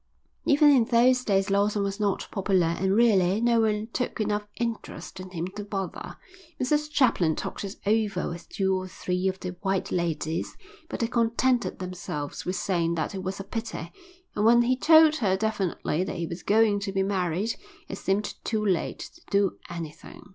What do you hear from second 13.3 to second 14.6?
a pity; and